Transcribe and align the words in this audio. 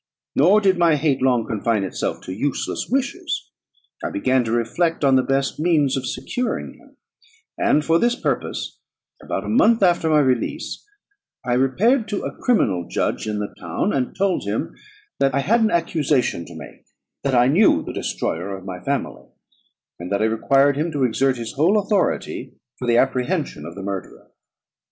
Nor 0.35 0.61
did 0.61 0.79
my 0.79 0.95
hate 0.95 1.21
long 1.21 1.45
confine 1.45 1.83
itself 1.83 2.21
to 2.21 2.33
useless 2.33 2.89
wishes; 2.89 3.51
I 4.03 4.09
began 4.09 4.43
to 4.45 4.51
reflect 4.51 5.05
on 5.05 5.15
the 5.15 5.21
best 5.21 5.59
means 5.59 5.95
of 5.95 6.07
securing 6.07 6.73
him; 6.73 6.97
and 7.55 7.85
for 7.85 7.99
this 7.99 8.15
purpose, 8.15 8.79
about 9.21 9.43
a 9.43 9.47
month 9.47 9.83
after 9.83 10.09
my 10.09 10.17
release, 10.17 10.83
I 11.45 11.53
repaired 11.53 12.07
to 12.07 12.23
a 12.25 12.35
criminal 12.35 12.87
judge 12.89 13.27
in 13.27 13.37
the 13.37 13.53
town, 13.59 13.93
and 13.93 14.15
told 14.15 14.41
him 14.43 14.75
that 15.19 15.35
I 15.35 15.41
had 15.41 15.61
an 15.61 15.69
accusation 15.69 16.45
to 16.45 16.55
make; 16.57 16.83
that 17.21 17.35
I 17.35 17.45
knew 17.47 17.83
the 17.85 17.93
destroyer 17.93 18.57
of 18.57 18.65
my 18.65 18.79
family; 18.79 19.27
and 19.99 20.11
that 20.11 20.23
I 20.23 20.25
required 20.25 20.77
him 20.77 20.91
to 20.93 21.03
exert 21.03 21.37
his 21.37 21.51
whole 21.53 21.77
authority 21.77 22.55
for 22.79 22.87
the 22.87 22.97
apprehension 22.97 23.67
of 23.67 23.75
the 23.75 23.83
murderer. 23.83 24.31